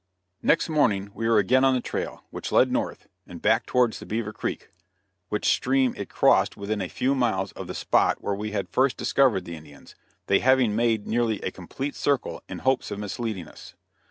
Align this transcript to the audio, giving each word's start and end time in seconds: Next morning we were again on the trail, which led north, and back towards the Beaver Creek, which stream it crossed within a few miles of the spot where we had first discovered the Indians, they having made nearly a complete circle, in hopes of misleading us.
Next 0.41 0.67
morning 0.67 1.11
we 1.13 1.29
were 1.29 1.37
again 1.37 1.63
on 1.63 1.75
the 1.75 1.79
trail, 1.79 2.23
which 2.31 2.51
led 2.51 2.71
north, 2.71 3.07
and 3.27 3.39
back 3.39 3.67
towards 3.67 3.99
the 3.99 4.07
Beaver 4.07 4.33
Creek, 4.33 4.71
which 5.29 5.49
stream 5.53 5.93
it 5.95 6.09
crossed 6.09 6.57
within 6.57 6.81
a 6.81 6.89
few 6.89 7.13
miles 7.13 7.51
of 7.51 7.67
the 7.67 7.75
spot 7.75 8.19
where 8.19 8.33
we 8.33 8.49
had 8.51 8.67
first 8.67 8.97
discovered 8.97 9.45
the 9.45 9.55
Indians, 9.55 9.93
they 10.25 10.39
having 10.39 10.75
made 10.75 11.05
nearly 11.05 11.39
a 11.43 11.51
complete 11.51 11.93
circle, 11.93 12.41
in 12.49 12.57
hopes 12.65 12.89
of 12.89 12.97
misleading 12.97 13.47
us. 13.47 13.75